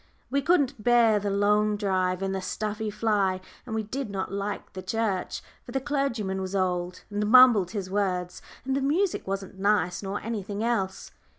[0.31, 4.73] We couldn't bear the long drive in the stuffy fly, and we did not like
[4.73, 9.59] the church, for the clergyman was old, and mumbled his words, and the music wasn't
[9.59, 11.11] nice nor anything else.